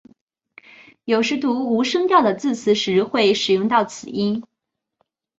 [1.05, 4.43] 有时读无声调的字词时会使用到此音。